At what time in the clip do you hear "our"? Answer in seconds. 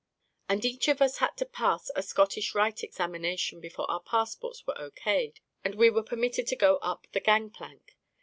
3.91-4.01